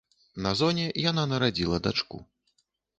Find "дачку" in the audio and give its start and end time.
1.89-2.27